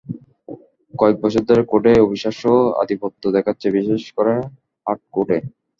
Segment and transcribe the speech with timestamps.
[0.93, 2.43] কয়েক বছর ধরে কোর্টে অবিশ্বাস্য
[2.81, 4.33] আধিপত্য দেখাচ্ছে, বিশেষ করে
[4.87, 5.37] হার্ড কোর্টে।